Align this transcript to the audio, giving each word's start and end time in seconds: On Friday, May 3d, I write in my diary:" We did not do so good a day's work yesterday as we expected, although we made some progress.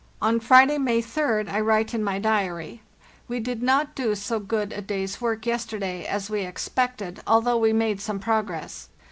On 0.19 0.39
Friday, 0.39 0.79
May 0.79 0.99
3d, 0.99 1.47
I 1.47 1.59
write 1.59 1.93
in 1.93 2.03
my 2.03 2.17
diary:" 2.17 2.81
We 3.27 3.39
did 3.39 3.61
not 3.61 3.93
do 3.93 4.15
so 4.15 4.39
good 4.39 4.73
a 4.73 4.81
day's 4.81 5.21
work 5.21 5.45
yesterday 5.45 6.07
as 6.07 6.27
we 6.27 6.41
expected, 6.41 7.21
although 7.27 7.57
we 7.57 7.71
made 7.71 8.01
some 8.01 8.17
progress. 8.17 8.89